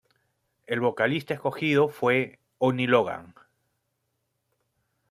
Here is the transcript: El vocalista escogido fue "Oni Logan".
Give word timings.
El 0.65 0.79
vocalista 0.79 1.35
escogido 1.35 1.87
fue 1.87 2.39
"Oni 2.57 2.87
Logan". 2.87 3.35